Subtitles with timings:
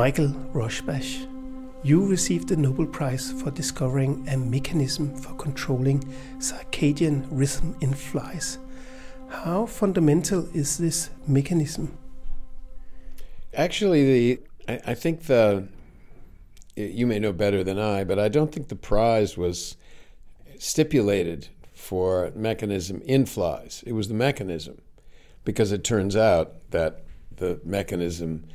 [0.00, 1.26] Michael Rosbash,
[1.82, 6.00] you received the Nobel Prize for discovering a mechanism for controlling
[6.38, 8.56] circadian rhythm in flies.
[9.28, 11.98] How fundamental is this mechanism?
[13.52, 15.68] Actually, the I, I think the
[16.76, 19.76] you may know better than I, but I don't think the prize was
[20.58, 23.84] stipulated for mechanism in flies.
[23.86, 24.80] It was the mechanism,
[25.44, 27.02] because it turns out that
[27.36, 28.46] the mechanism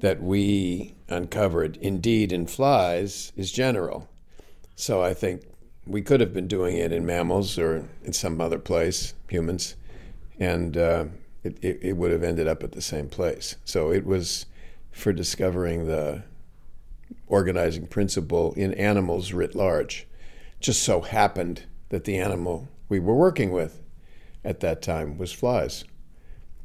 [0.00, 4.08] that we uncovered, indeed in flies, is general.
[4.74, 5.42] So I think
[5.86, 9.76] we could have been doing it in mammals or in some other place, humans,
[10.38, 11.06] and uh,
[11.44, 13.56] it, it, it would have ended up at the same place.
[13.64, 14.46] So it was
[14.90, 16.24] for discovering the
[17.26, 20.06] organizing principle in animals writ large.
[20.60, 23.82] Just so happened that the animal we were working with
[24.44, 25.84] at that time was flies,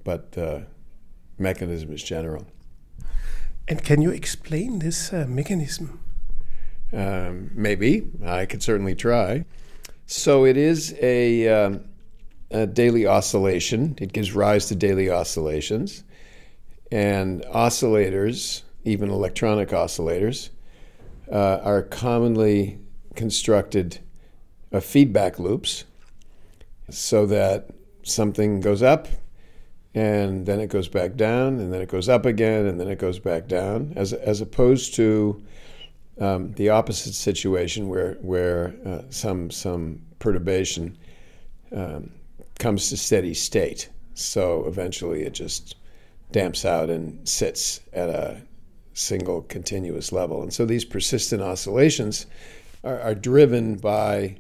[0.03, 0.61] but the uh,
[1.37, 2.45] mechanism is general.
[3.67, 5.99] And can you explain this uh, mechanism?
[6.93, 8.09] Um, maybe.
[8.25, 9.45] I could certainly try.
[10.05, 11.85] So it is a, um,
[12.49, 13.95] a, daily oscillation.
[14.01, 16.03] It gives rise to daily oscillations.
[16.91, 20.49] And oscillators, even electronic oscillators,
[21.31, 22.79] uh, are commonly
[23.15, 23.99] constructed
[24.71, 25.85] of feedback loops
[26.89, 27.69] so that
[28.03, 29.07] something goes up
[29.93, 32.99] and then it goes back down, and then it goes up again, and then it
[32.99, 35.43] goes back down, as, as opposed to
[36.19, 40.97] um, the opposite situation where, where uh, some, some perturbation
[41.75, 42.11] um,
[42.59, 43.89] comes to steady state.
[44.13, 45.75] So eventually it just
[46.31, 48.41] damps out and sits at a
[48.93, 50.41] single continuous level.
[50.41, 52.27] And so these persistent oscillations
[52.83, 54.37] are, are driven by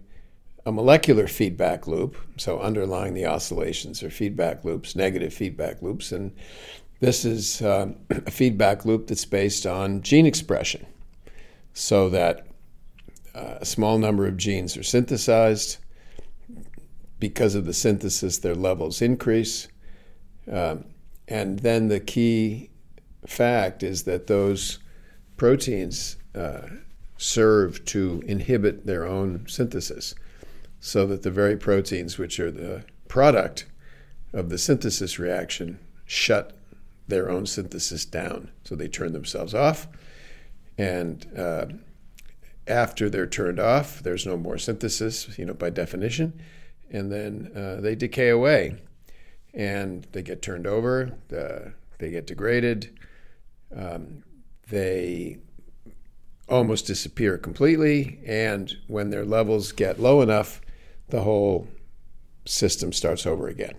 [0.65, 2.17] a molecular feedback loop.
[2.37, 6.11] So, underlying the oscillations are feedback loops, negative feedback loops.
[6.11, 6.33] And
[6.99, 10.85] this is uh, a feedback loop that's based on gene expression,
[11.73, 12.47] so that
[13.33, 15.77] uh, a small number of genes are synthesized.
[17.19, 19.67] Because of the synthesis, their levels increase.
[20.51, 20.85] Um,
[21.27, 22.71] and then the key
[23.27, 24.79] fact is that those
[25.37, 26.61] proteins uh,
[27.17, 30.15] serve to inhibit their own synthesis
[30.81, 33.65] so that the very proteins which are the product
[34.33, 36.57] of the synthesis reaction shut
[37.07, 38.49] their own synthesis down.
[38.63, 39.87] So they turn themselves off.
[40.77, 41.67] And uh,
[42.67, 46.41] after they're turned off, there's no more synthesis, you know, by definition.
[46.89, 48.75] And then uh, they decay away
[49.53, 52.97] and they get turned over, uh, they get degraded,
[53.75, 54.23] um,
[54.69, 55.37] they
[56.49, 58.19] almost disappear completely.
[58.25, 60.61] And when their levels get low enough,
[61.11, 61.67] the whole
[62.45, 63.75] system starts over again.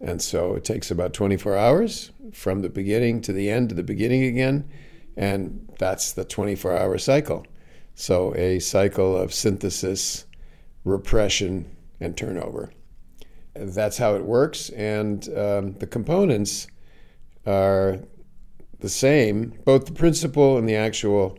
[0.00, 3.82] And so it takes about 24 hours from the beginning to the end to the
[3.82, 4.68] beginning again.
[5.16, 7.46] And that's the 24 hour cycle.
[7.94, 10.24] So a cycle of synthesis,
[10.84, 12.72] repression, and turnover.
[13.54, 14.70] That's how it works.
[14.70, 16.68] And um, the components
[17.44, 17.98] are
[18.78, 19.58] the same.
[19.64, 21.38] Both the principle and the actual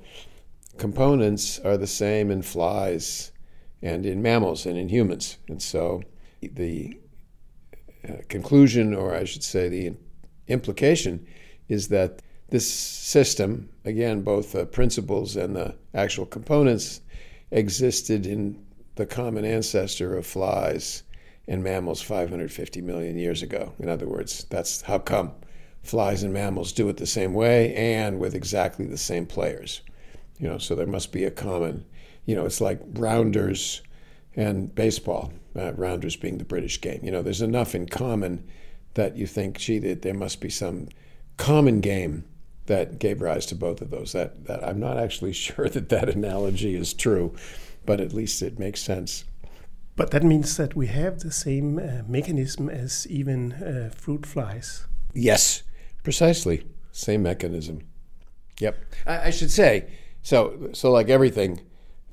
[0.77, 3.31] components are the same in flies
[3.81, 5.37] and in mammals and in humans.
[5.47, 6.01] And so
[6.41, 6.97] the
[8.07, 9.93] uh, conclusion, or I should say the
[10.47, 11.25] implication,
[11.67, 17.01] is that this system, again, both the principles and the actual components,
[17.51, 18.63] existed in
[18.95, 21.03] the common ancestor of flies
[21.47, 23.73] and mammals 550 million years ago.
[23.79, 25.31] In other words, that's how come
[25.81, 29.81] flies and mammals do it the same way and with exactly the same players.
[30.37, 31.85] You know, so there must be a common
[32.29, 33.81] you know, it's like rounders
[34.35, 36.99] and baseball, uh, rounders being the British game.
[37.01, 38.47] You know, there's enough in common
[38.93, 40.89] that you think, gee, that there must be some
[41.37, 42.25] common game
[42.67, 44.11] that gave rise to both of those.
[44.11, 47.33] That, that I'm not actually sure that that analogy is true,
[47.83, 49.25] but at least it makes sense.
[49.95, 54.85] But that means that we have the same uh, mechanism as even uh, fruit flies.
[55.15, 55.63] Yes,
[56.03, 56.67] precisely.
[56.91, 57.87] Same mechanism.
[58.59, 58.77] Yep.
[59.07, 59.89] I, I should say,
[60.21, 61.61] so, so like everything,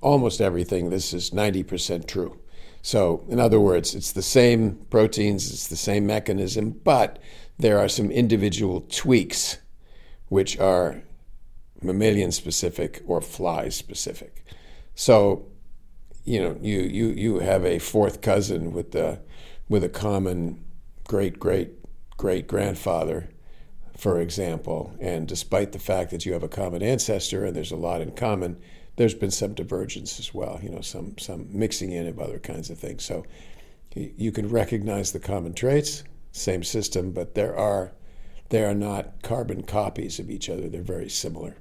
[0.01, 2.39] almost everything, this is 90% true.
[2.83, 7.19] So, in other words, it's the same proteins, it's the same mechanism, but
[7.59, 9.59] there are some individual tweaks
[10.29, 11.03] which are
[11.83, 14.45] mammalian specific or fly specific.
[14.95, 15.47] So,
[16.25, 19.21] you know, you, you, you have a fourth cousin with the
[19.69, 20.65] with a common
[21.05, 21.73] great great
[22.17, 23.29] great grandfather,
[23.97, 27.77] for example, and despite the fact that you have a common ancestor and there's a
[27.77, 28.61] lot in common,
[28.97, 32.71] there's been some divergence as well, you know, some, some mixing in of other kinds
[32.71, 33.05] of things.
[33.05, 33.27] So
[33.95, 37.93] you can recognize the common traits, same system, but there are,
[38.49, 40.69] they are not carbon copies of each other.
[40.69, 41.57] They're very similar.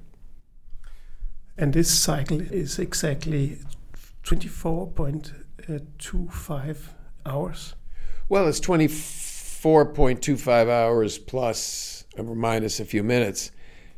[1.58, 3.60] And this cycle is exactly
[4.24, 6.78] 24.25
[7.26, 7.76] hours.
[8.28, 13.52] Well, it's 24.25 hours plus or minus a few minutes,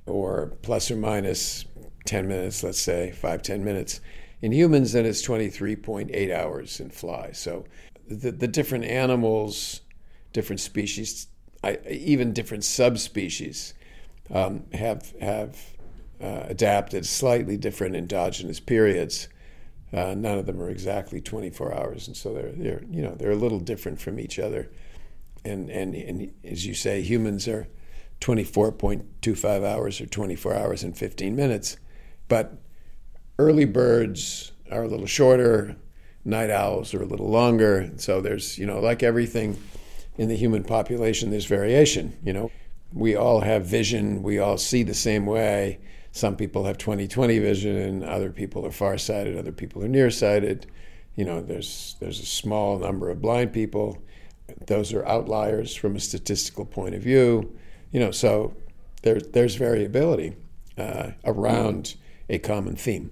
[0.05, 1.65] or plus or minus
[2.07, 4.01] 10 minutes, let's say, five, 10 minutes.
[4.41, 7.37] In humans, then it's 23.8 hours in flies.
[7.37, 7.65] So
[8.07, 9.81] the, the different animals,
[10.33, 11.27] different species,
[11.63, 13.73] I, even different subspecies
[14.31, 15.57] um, have, have
[16.21, 19.27] uh, adapted slightly different endogenous periods.
[19.93, 23.31] Uh, none of them are exactly 24 hours, and so they're, they're you know they're
[23.31, 24.69] a little different from each other.
[25.45, 27.67] And and, and as you say, humans are
[28.19, 31.77] 24.25 hours or 24 hours and 15 minutes,
[32.27, 32.57] but
[33.39, 35.75] early birds are a little shorter,
[36.25, 37.91] night owls are a little longer.
[37.97, 39.57] So there's, you know, like everything
[40.17, 42.17] in the human population, there's variation.
[42.23, 42.51] You know,
[42.93, 45.79] we all have vision, we all see the same way.
[46.11, 50.65] Some people have 20 20 vision, and other people are farsighted, other people are nearsighted.
[51.15, 54.01] You know, there's, there's a small number of blind people.
[54.65, 57.55] Those are outliers from a statistical point of view.
[57.91, 58.55] You know, so
[59.03, 60.35] there, there's variability
[60.77, 61.95] uh, around
[62.29, 63.11] a common theme.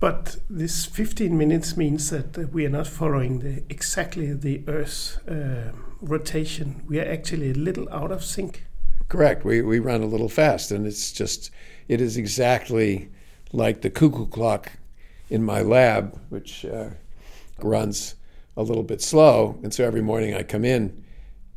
[0.00, 5.72] But this 15 minutes means that we are not following the, exactly the Earth's uh,
[6.00, 6.82] rotation.
[6.88, 8.64] We are actually a little out of sync.
[9.08, 9.44] Correct.
[9.44, 11.50] We, we run a little fast, and it's just,
[11.86, 13.10] it is exactly
[13.52, 14.72] like the cuckoo clock
[15.28, 16.90] in my lab, which uh,
[17.58, 18.14] runs
[18.56, 19.58] a little bit slow.
[19.62, 21.04] And so every morning I come in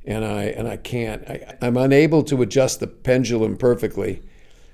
[0.05, 4.21] and I, and I can't, I, I'm unable to adjust the pendulum perfectly.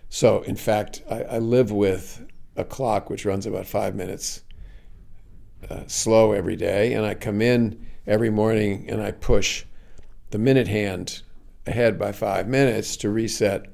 [0.09, 2.25] So, in fact, I, I live with
[2.55, 4.43] a clock which runs about five minutes
[5.69, 9.65] uh, slow every day, and I come in every morning and I push
[10.31, 11.21] the minute hand
[11.67, 13.67] ahead by five minutes to reset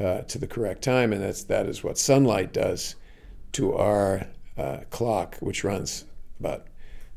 [0.00, 2.96] uh, to the correct time, and that's that is what sunlight does
[3.52, 4.26] to our
[4.56, 6.04] uh, clock, which runs
[6.40, 6.66] about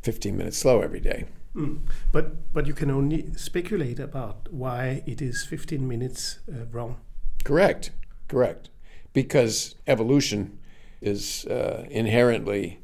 [0.03, 1.25] 15 minutes slow every day.
[1.55, 1.79] Mm.
[2.11, 6.97] But but you can only speculate about why it is 15 minutes uh, wrong.
[7.43, 7.91] Correct,
[8.27, 8.69] correct,
[9.13, 10.57] because evolution
[11.01, 12.79] is uh, inherently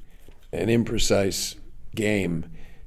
[0.52, 1.56] an imprecise
[1.96, 2.46] game.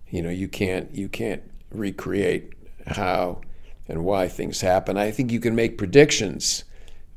[0.08, 2.52] You know, you can't you can't recreate
[2.86, 3.40] how
[3.88, 4.96] and why things happen.
[4.96, 6.64] I think you can make predictions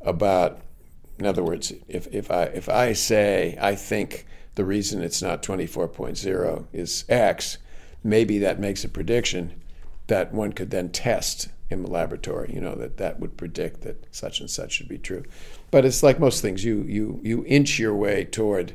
[0.02, 0.62] about.
[1.20, 5.44] In other words, if, if I if I say I think the reason it's not
[5.44, 7.58] 24.0 is X,
[8.04, 9.62] maybe that makes a prediction
[10.08, 12.52] that one could then test in the laboratory.
[12.54, 15.24] You know that that would predict that such and such should be true.
[15.72, 18.74] But it's like most things, you you you inch your way toward.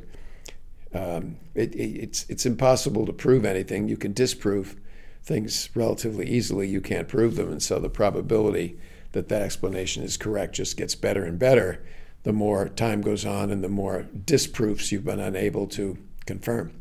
[0.93, 3.87] Um, it, it, it's it's impossible to prove anything.
[3.87, 4.79] You can disprove
[5.23, 6.67] things relatively easily.
[6.67, 8.77] You can't prove them, and so the probability
[9.13, 11.83] that that explanation is correct just gets better and better
[12.23, 16.73] the more time goes on and the more disproofs you've been unable to confirm.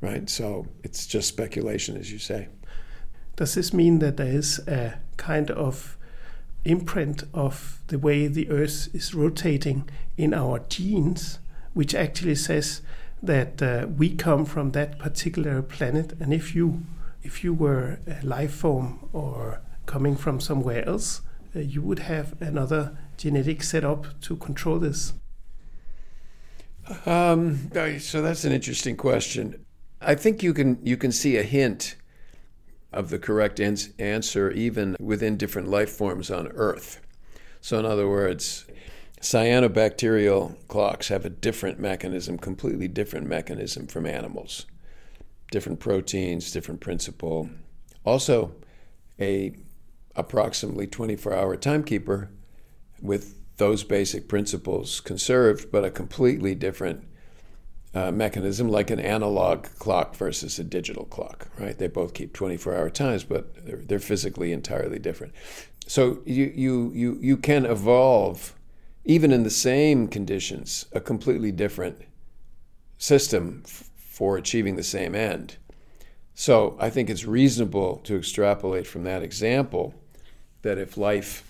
[0.00, 0.28] Right?
[0.30, 2.48] So it's just speculation, as you say.
[3.38, 5.96] Does this mean that there is a kind of
[6.64, 11.38] imprint of the way the Earth is rotating in our genes,
[11.72, 12.82] which actually says
[13.22, 16.82] that uh, we come from that particular planet, and if you
[17.22, 21.20] if you were a life form or coming from somewhere else,
[21.54, 25.12] uh, you would have another genetic setup to control this.
[27.06, 29.64] Um, so that's an interesting question.
[30.00, 31.94] I think you can you can see a hint
[32.92, 37.00] of the correct ans- answer even within different life forms on Earth.
[37.60, 38.66] So, in other words,
[39.20, 44.66] cyanobacterial clocks have a different mechanism, completely different mechanism from animals.
[45.50, 47.50] Different proteins, different principle.
[48.04, 48.54] Also,
[49.20, 49.54] a
[50.14, 52.30] approximately 24-hour timekeeper
[53.00, 57.07] with those basic principles conserved, but a completely different
[57.94, 61.78] uh, mechanism, like an analog clock versus a digital clock, right?
[61.78, 65.32] They both keep 24 hour times, but they're, they're physically entirely different.
[65.86, 68.54] So you, you, you, you can evolve,
[69.04, 72.02] even in the same conditions, a completely different
[72.98, 75.56] system f- for achieving the same end.
[76.34, 79.94] So I think it's reasonable to extrapolate from that example
[80.62, 81.42] that if life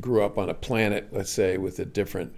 [0.00, 2.34] grew up on a planet, let's say, with a different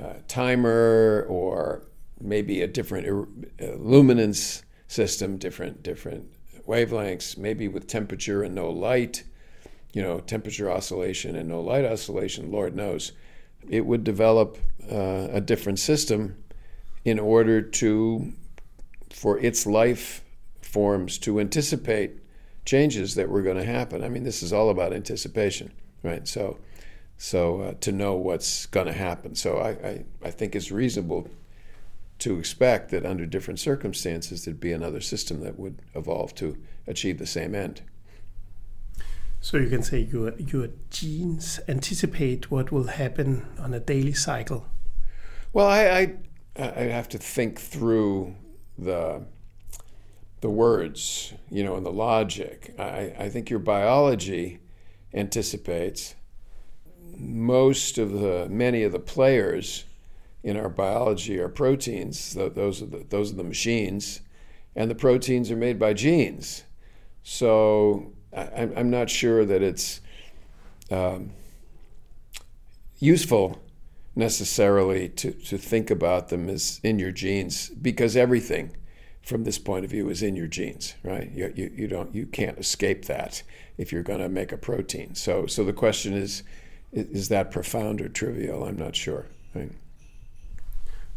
[0.00, 1.82] uh, timer or
[2.20, 3.06] maybe a different
[3.60, 6.26] uh, luminance system, different different
[6.66, 9.24] wavelengths, maybe with temperature and no light,
[9.92, 12.50] you know, temperature oscillation and no light oscillation.
[12.52, 13.12] Lord knows,
[13.68, 14.58] it would develop
[14.90, 16.36] uh, a different system
[17.04, 18.32] in order to
[19.10, 20.22] for its life
[20.60, 22.12] forms to anticipate
[22.64, 24.04] changes that were going to happen.
[24.04, 25.72] I mean, this is all about anticipation,
[26.02, 26.28] right?
[26.28, 26.58] So,
[27.16, 29.34] So uh, to know what's going to happen.
[29.34, 31.28] So I, I, I think it's reasonable
[32.20, 37.18] to expect that under different circumstances there'd be another system that would evolve to achieve
[37.18, 37.82] the same end.
[39.40, 44.66] So you can say your your genes anticipate what will happen on a daily cycle.
[45.52, 46.16] Well, I
[46.56, 48.36] I, I have to think through
[48.78, 49.24] the
[50.40, 52.74] the words, you know, and the logic.
[52.78, 54.60] I, I think your biology
[55.12, 56.14] anticipates
[57.16, 59.84] most of the many of the players
[60.42, 62.34] in our biology are proteins.
[62.34, 64.20] Those are the, those are the machines,
[64.74, 66.64] and the proteins are made by genes.
[67.22, 70.00] So I, am not sure that it's
[70.90, 71.32] um,
[72.98, 73.60] useful
[74.16, 78.76] necessarily to, to think about them as in your genes because everything
[79.22, 82.26] from this point of view is in your genes right you, you, you don't you
[82.26, 83.42] can't escape that
[83.78, 86.42] if you're going to make a protein so so the question is
[86.92, 89.70] is that profound or trivial i'm not sure right?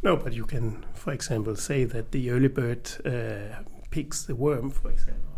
[0.04, 4.70] No but you can for example say that the early bird uh, picks the worm
[4.70, 5.34] for example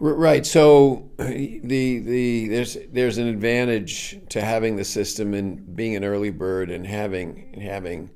[0.00, 0.46] Right.
[0.46, 1.58] So the
[1.98, 6.86] the there's there's an advantage to having the system and being an early bird and
[6.86, 8.10] having having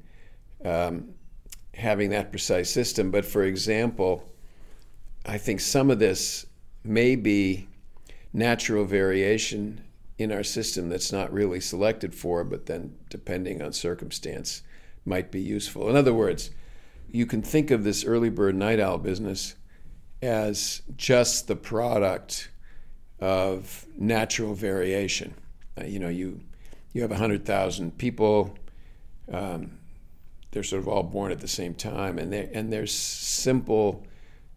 [0.64, 1.08] um,
[1.74, 3.10] having that precise system.
[3.10, 4.32] But for example,
[5.26, 6.46] I think some of this
[6.84, 7.68] may be
[8.32, 9.82] natural variation
[10.18, 14.62] in our system that's not really selected for, but then depending on circumstance
[15.04, 15.88] might be useful.
[15.88, 16.50] In other words,
[17.08, 19.54] you can think of this early bird night owl business
[20.20, 22.50] as just the product
[23.20, 25.34] of natural variation.
[25.80, 26.40] Uh, you know, you
[26.92, 28.56] you have hundred thousand people.
[29.30, 29.78] Um,
[30.50, 34.06] they're sort of all born at the same time, and they and there's simple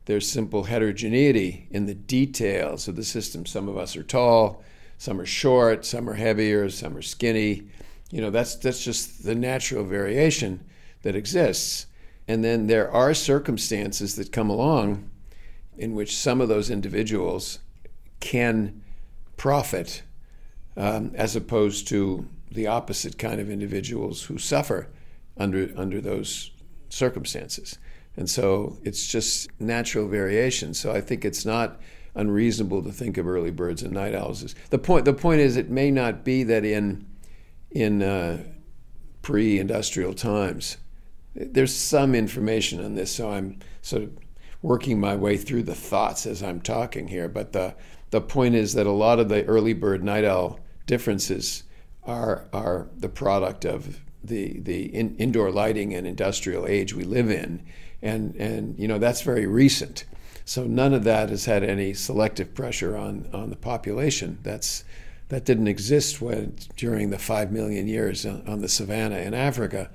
[0.05, 3.45] there's simple heterogeneity in the details of the system.
[3.45, 4.63] Some of us are tall,
[4.97, 7.63] some are short, some are heavier, some are skinny.
[8.11, 10.63] You know, that's that's just the natural variation
[11.01, 11.87] that exists.
[12.27, 15.09] And then there are circumstances that come along
[15.77, 17.59] in which some of those individuals
[18.19, 18.81] can
[19.37, 20.01] profit
[20.77, 24.87] um, as opposed to the opposite kind of individuals who suffer
[25.37, 26.51] under under those
[26.89, 27.77] circumstances.
[28.17, 30.73] And so it's just natural variation.
[30.73, 31.81] So I think it's not
[32.15, 34.43] unreasonable to think of early birds and night owls.
[34.43, 37.05] As, the point the point is it may not be that in
[37.75, 38.43] in uh,
[39.21, 40.77] pre-industrial times
[41.35, 43.13] there's some information on this.
[43.13, 44.11] So I'm sort of
[44.61, 47.27] working my way through the thoughts as I'm talking here.
[47.27, 47.75] But the
[48.11, 51.63] the point is that a lot of the early bird night owl differences
[52.03, 57.29] are are the product of the the in, indoor lighting and industrial age we live
[57.29, 57.63] in,
[58.01, 60.05] and and you know that's very recent.
[60.45, 64.39] So none of that has had any selective pressure on on the population.
[64.41, 64.85] That's
[65.29, 69.89] that didn't exist when during the five million years on the savannah in Africa,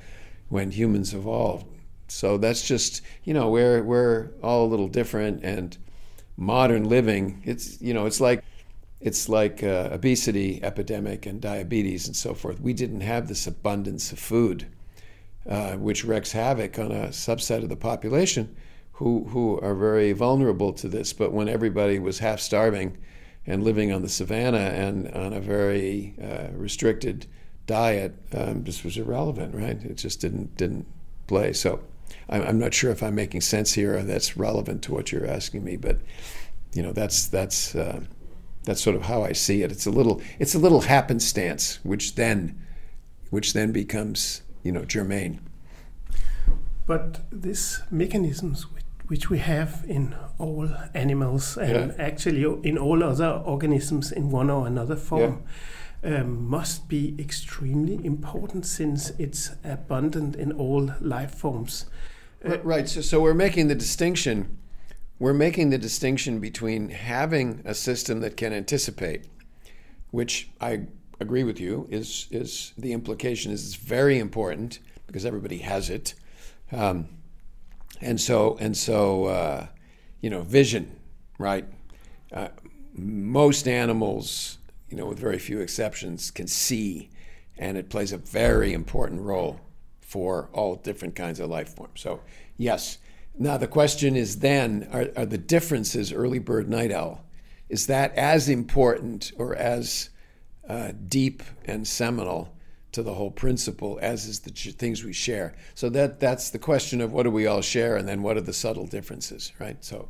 [0.49, 1.67] when humans evolved.
[2.09, 5.77] So that's just you know we're we're all a little different and
[6.37, 7.43] modern living.
[7.45, 8.43] It's you know it's like
[9.01, 12.61] it's like uh, obesity epidemic and diabetes and so forth.
[12.61, 14.67] We didn't have this abundance of food,
[15.49, 18.57] uh, which wreaks havoc on a subset of the population
[18.93, 21.13] who who are very vulnerable to this.
[21.13, 22.99] But when everybody was half starving
[23.47, 27.27] and living on the savannah and on a very uh, restricted
[27.67, 29.83] diet, um, this was irrelevant, right?
[29.83, 30.87] It just didn't didn't
[31.27, 31.53] play.
[31.53, 31.81] So
[32.29, 35.65] I'm not sure if I'm making sense here or that's relevant to what you're asking
[35.65, 35.99] me, but
[36.75, 38.01] you know that's that's uh,
[38.65, 39.73] that's sort of how I see it.
[39.73, 42.61] It's a little it's a little happenstance, which then
[43.31, 45.41] which then becomes you know germane.
[46.87, 52.05] But these mechanisms which we have in all animals and yeah.
[52.05, 55.43] actually in all other organisms in one or another form.
[55.43, 55.47] Yeah.
[56.03, 61.85] Um, must be extremely important since it's abundant in all life forms.
[62.43, 62.89] Right.
[62.89, 64.57] So, so we're making the distinction.
[65.19, 69.27] We're making the distinction between having a system that can anticipate,
[70.11, 70.87] which I
[71.21, 76.15] agree with you is is the implication is it's very important because everybody has it,
[76.73, 77.09] um,
[78.01, 79.67] and so and so uh,
[80.21, 80.99] you know vision,
[81.39, 81.67] right?
[82.33, 82.49] Uh,
[82.95, 87.11] most animals, you know, with very few exceptions, can see,
[87.59, 89.61] and it plays a very important role
[90.01, 92.01] for all different kinds of life forms.
[92.01, 92.21] So,
[92.57, 92.99] yes.
[93.39, 97.25] Now, the question is then are, are the differences early bird night owl?
[97.69, 100.11] Is that as important or as
[100.69, 102.55] uh, deep and seminal
[102.93, 105.55] to the whole principle as is the things we share?
[105.75, 108.43] So, that, that's the question of what do we all share and then what are
[108.43, 109.83] the subtle differences, right?
[109.85, 110.09] So,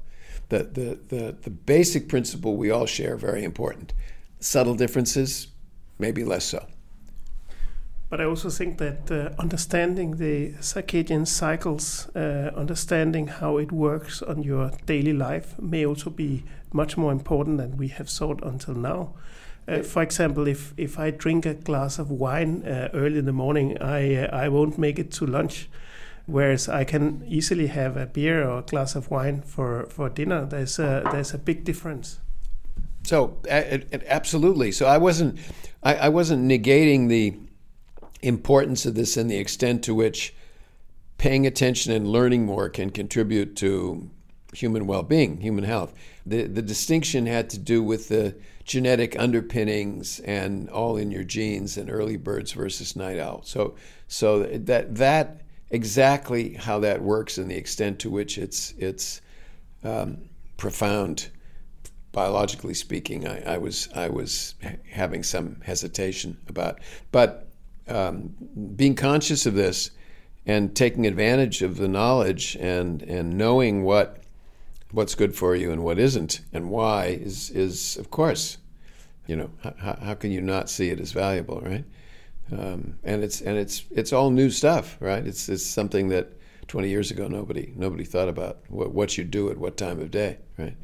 [0.48, 3.92] the, the, the, the basic principle we all share, very important.
[4.40, 5.48] Subtle differences,
[5.98, 6.66] maybe less so.
[8.10, 14.20] But I also think that uh, understanding the circadian cycles, uh, understanding how it works
[14.20, 18.74] on your daily life, may also be much more important than we have thought until
[18.74, 19.14] now.
[19.68, 23.32] Uh, for example, if, if I drink a glass of wine uh, early in the
[23.32, 25.68] morning, I uh, I won't make it to lunch.
[26.26, 30.46] Whereas I can easily have a beer or a glass of wine for, for dinner.
[30.46, 32.20] There's a, there's a big difference.
[33.02, 34.72] So absolutely.
[34.72, 35.38] So I wasn't
[35.82, 37.34] I, I wasn't negating the
[38.22, 40.34] importance of this and the extent to which
[41.18, 44.10] paying attention and learning more can contribute to
[44.52, 45.94] human well-being, human health.
[46.26, 48.36] The the distinction had to do with the
[48.70, 53.42] genetic underpinnings and all in your genes and early birds versus night owl.
[53.42, 53.74] So
[54.06, 59.22] so that that exactly how that works and the extent to which it's it's
[59.82, 60.18] um,
[60.56, 61.30] profound
[62.12, 64.54] biologically speaking, I, I, was I was
[64.88, 66.78] having some hesitation about.
[67.10, 67.48] But
[67.88, 68.34] um,
[68.76, 69.90] being conscious of this
[70.46, 74.22] and taking advantage of the knowledge and and knowing what
[74.92, 78.58] what's good for you and what isn't and why is is of course,
[79.30, 81.84] you know, how, how can you not see it as valuable, right?
[82.50, 85.24] Um, and it's and it's it's all new stuff, right?
[85.24, 86.32] It's it's something that
[86.66, 90.10] 20 years ago nobody nobody thought about what what you do at what time of
[90.10, 90.76] day, right?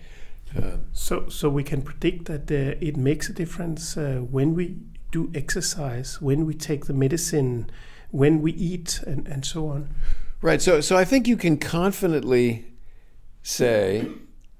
[0.57, 4.76] Uh, so, so we can predict that uh, it makes a difference uh, when we
[5.11, 7.69] do exercise, when we take the medicine,
[8.11, 9.93] when we eat, and, and so on.
[10.41, 10.62] Right.
[10.62, 12.65] So, so I think you can confidently
[13.43, 14.09] say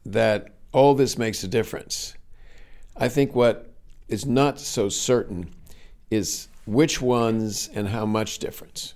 [0.05, 2.15] that all this makes a difference.
[2.97, 3.66] I think what
[4.09, 5.51] is not so certain
[6.11, 8.95] is which ones and how much difference.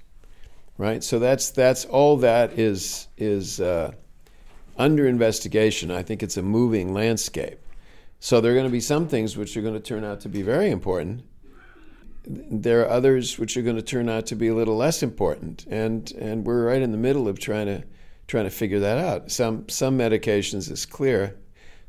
[0.78, 1.04] Right.
[1.04, 3.60] So that's that's all that is is.
[3.60, 3.92] Uh,
[4.80, 5.90] under investigation.
[5.90, 7.58] I think it's a moving landscape.
[8.18, 10.28] So there are going to be some things which are going to turn out to
[10.28, 11.22] be very important.
[12.26, 15.66] There are others which are going to turn out to be a little less important,
[15.70, 17.82] and and we're right in the middle of trying to
[18.26, 19.30] trying to figure that out.
[19.30, 21.36] Some some medications is clear.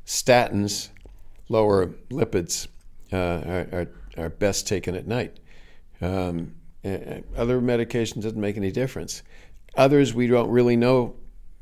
[0.06, 0.90] Statins
[1.50, 2.68] lower lipids
[3.12, 3.16] uh,
[3.72, 5.40] are, are, best taken at night.
[6.02, 9.24] Um, other medications doesn't make any difference.
[9.76, 11.16] Others we don't really know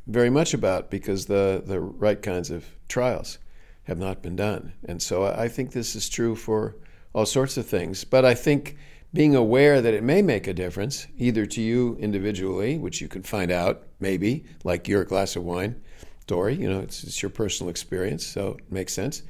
[0.07, 3.39] very much about because the, the right kinds of trials
[3.83, 4.73] have not been done.
[4.85, 6.75] And so I think this is true for
[7.13, 8.03] all sorts of things.
[8.03, 8.77] But I think
[9.13, 13.23] being aware that it may make a difference, either to you individually, which you can
[13.23, 15.81] find out maybe, like your glass of wine,
[16.27, 19.23] Dory, you know, it's, it's your personal experience, so it makes sense,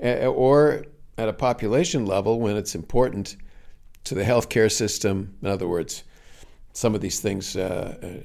[0.00, 0.86] or
[1.18, 3.36] at a population level when it's important
[4.04, 5.36] to the healthcare system.
[5.42, 6.04] In other words,
[6.72, 8.20] some of these things uh,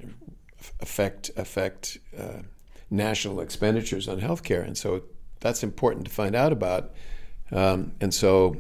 [0.80, 2.42] affect affect uh,
[2.90, 5.04] national expenditures on healthcare, and so
[5.40, 6.94] that's important to find out about.
[7.52, 8.56] Um, and so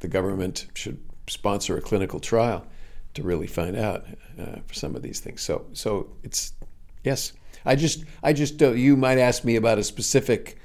[0.00, 2.66] the government should sponsor a clinical trial
[3.14, 4.04] to really find out
[4.38, 5.40] uh, for some of these things.
[5.40, 6.52] So so it's
[7.04, 7.32] yes.
[7.64, 8.60] I just I just.
[8.60, 10.58] You might ask me about a specific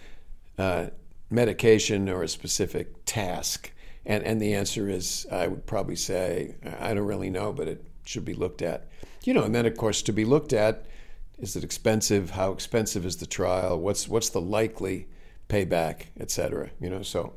[0.58, 0.88] uh,
[1.34, 3.72] medication or a specific task,
[4.06, 7.86] and and the answer is I would probably say I don't really know, but it
[8.06, 8.88] should be looked at.
[9.24, 10.86] You know, and then of course to be looked at
[11.39, 12.32] is it expensive?
[12.32, 13.80] How expensive is the trial?
[13.80, 15.08] What's what's the likely
[15.50, 16.69] payback, et cetera?
[16.80, 17.34] You know, so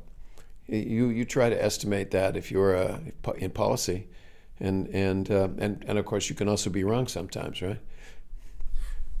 [0.67, 2.99] you you try to estimate that if you're uh,
[3.37, 4.07] in policy,
[4.59, 7.79] and and uh, and and of course you can also be wrong sometimes, right?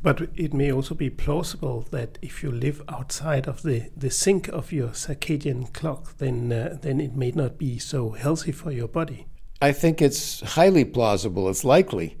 [0.01, 4.47] But it may also be plausible that if you live outside of the, the sync
[4.49, 8.87] of your circadian clock, then uh, then it may not be so healthy for your
[8.87, 9.25] body.
[9.59, 11.49] I think it's highly plausible.
[11.49, 12.17] It's likely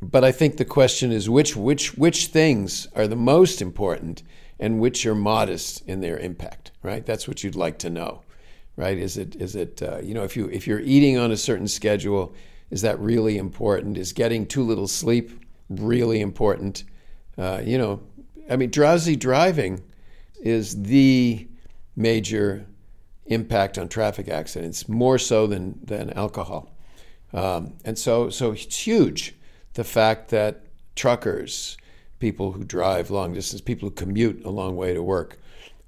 [0.00, 4.22] but I think the question is which which which things are the most important
[4.60, 7.04] and which are modest in their impact, right?
[7.04, 8.22] That's what you'd like to know,
[8.76, 8.96] right?
[8.96, 11.68] Is it is it uh, you know if you if you're eating on a certain
[11.68, 12.32] schedule,
[12.70, 13.98] is that really important?
[13.98, 16.84] Is getting too little sleep really important?
[17.38, 18.00] Uh, you know,
[18.50, 19.82] I mean, drowsy driving
[20.40, 21.46] is the
[21.96, 22.66] major
[23.26, 26.70] impact on traffic accidents, more so than than alcohol,
[27.32, 29.34] um, and so so it's huge
[29.78, 30.62] the fact that
[30.96, 31.76] truckers,
[32.18, 35.38] people who drive long distance, people who commute a long way to work,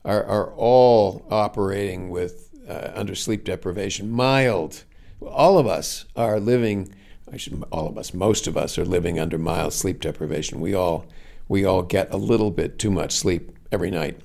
[0.05, 4.85] are, are all operating with uh, under sleep deprivation, mild.
[5.21, 6.95] All of us are living.
[7.33, 10.61] I Should, all of us, most of us, are living under mild sleep deprivation.
[10.61, 11.07] We all
[11.51, 14.21] we all get a little bit too much sleep every night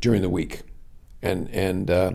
[0.00, 0.62] during the week,
[1.22, 2.10] and and uh,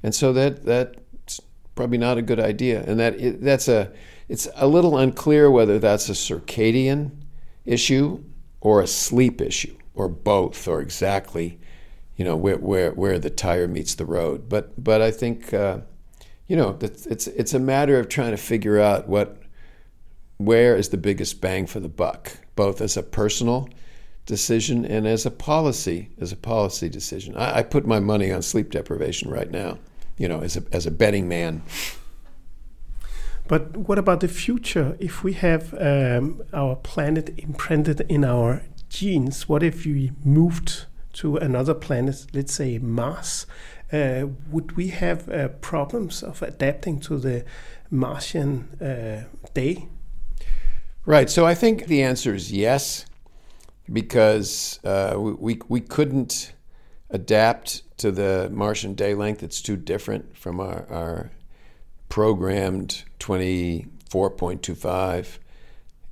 [0.00, 1.40] and so that that's
[1.74, 2.84] probably not a good idea.
[2.86, 3.92] And that that's a
[4.28, 7.10] it's a little unclear whether that's a circadian
[7.64, 8.22] issue
[8.60, 11.58] or a sleep issue or both or exactly
[12.14, 15.78] you know where where, where the tire meets the road but but I think uh,
[16.46, 19.42] you know it's it's a matter of trying to figure out what
[20.36, 23.68] where is the biggest bang for the buck, both as a personal
[24.26, 27.36] decision and as a policy as a policy decision.
[27.36, 29.78] I, I put my money on sleep deprivation right now,
[30.18, 31.62] you know, as a as a betting man.
[33.48, 34.96] But what about the future?
[34.98, 41.36] If we have um, our planet imprinted in our genes, what if we moved to
[41.36, 43.46] another planet, let's say Mars?
[43.92, 47.44] Uh, would we have uh, problems of adapting to the
[47.88, 49.86] Martian uh, day?
[51.04, 51.30] Right.
[51.30, 53.06] So I think the answer is yes,
[53.92, 56.52] because uh, we, we couldn't
[57.10, 59.42] adapt to the Martian day length.
[59.42, 61.30] It's too different from our, our
[62.08, 65.38] programmed 24.25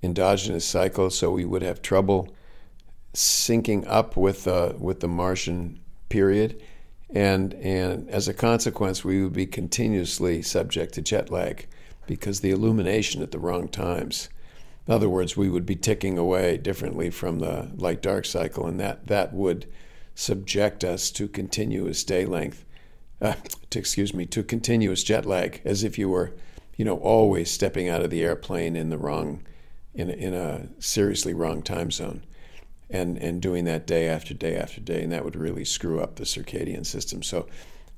[0.03, 2.35] endogenous cycle, so we would have trouble
[3.15, 6.63] syncing up with uh, with the Martian period,
[7.11, 11.67] and and as a consequence, we would be continuously subject to jet lag
[12.07, 14.29] because the illumination at the wrong times.
[14.87, 18.79] In other words, we would be ticking away differently from the light dark cycle, and
[18.81, 19.67] that that would
[20.15, 22.65] subject us to continuous day length
[23.21, 23.35] uh,
[23.71, 26.33] to, excuse me, to continuous jet lag, as if you were,
[26.77, 29.43] you know, always stepping out of the airplane in the wrong,
[29.95, 32.23] in in a seriously wrong time zone,
[32.91, 36.17] and and doing that day after day after day, and that would really screw up
[36.17, 37.23] the circadian system.
[37.23, 37.47] So,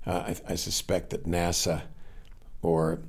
[0.06, 1.82] uh, I, I suspect that NASA,
[2.62, 3.00] or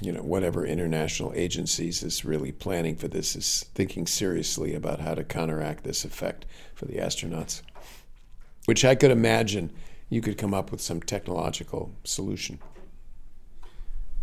[0.00, 5.14] you know, whatever international agencies is really planning for this is thinking seriously about how
[5.14, 7.62] to counteract this effect for the astronauts,
[8.66, 9.70] which I could imagine
[10.08, 12.58] you could come up with some technological solution.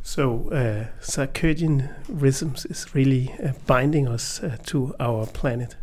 [0.03, 5.75] So, uh, circadian rhythms is really uh, binding us uh, to our planet.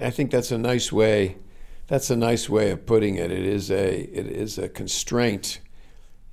[0.00, 1.36] I think that's a nice way.
[1.86, 3.30] That's a nice way of putting it.
[3.30, 5.60] It is a it is a constraint.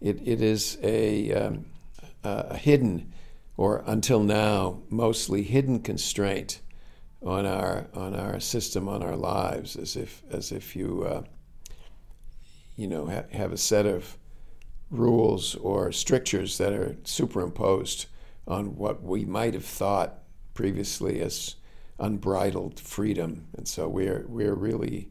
[0.02, 1.66] It it is a, um,
[2.24, 3.14] a hidden,
[3.58, 6.62] or until now, mostly hidden constraint
[7.24, 11.24] on our on our system, on our lives, as if as if you uh,
[12.76, 14.18] you know, ha- have a set of
[14.90, 18.08] rules or strictures that are superimposed
[18.48, 21.56] on what we might have thought previously as
[22.00, 25.10] unbridled freedom, and so we're we're really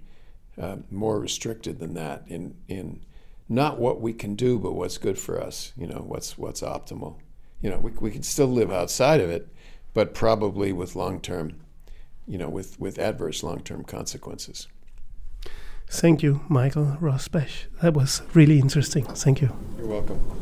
[0.60, 3.04] uh, more restricted than that in in
[3.50, 5.72] not what we can do, but what's good for us.
[5.76, 7.16] You know, what's what's optimal.
[7.60, 9.48] You know, we we can still live outside of it,
[9.92, 11.60] but probably with long term,
[12.26, 14.68] you know, with with adverse long term consequences.
[15.88, 17.64] Thank you, Michael Rosbash.
[17.82, 19.04] That was really interesting.
[19.04, 19.52] Thank you.
[19.76, 20.39] You're welcome.